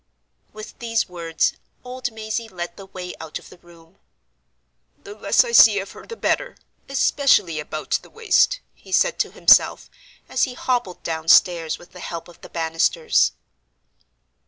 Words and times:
With 0.51 0.79
these 0.79 1.07
words, 1.07 1.53
old 1.83 2.11
Mazey 2.11 2.47
led 2.49 2.75
the 2.75 2.87
way 2.87 3.13
out 3.21 3.37
of 3.37 3.49
the 3.49 3.59
room. 3.59 3.99
"The 5.03 5.13
less 5.15 5.43
I 5.43 5.51
see 5.51 5.77
of 5.77 5.91
her 5.91 6.07
the 6.07 6.15
better—especially 6.17 7.59
about 7.59 7.99
the 8.01 8.09
waist," 8.09 8.61
he 8.73 8.91
said 8.91 9.19
to 9.19 9.29
himself, 9.31 9.91
as 10.27 10.45
he 10.45 10.55
hobbled 10.55 11.03
downstairs 11.03 11.77
with 11.77 11.91
the 11.91 11.99
help 11.99 12.27
of 12.27 12.41
the 12.41 12.49
banisters. 12.49 13.33